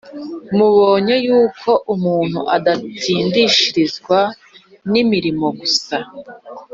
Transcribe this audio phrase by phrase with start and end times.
[0.55, 4.19] Mubonye yuko umuntu adatsindishirizwa
[4.91, 5.95] n’imirimo gusa,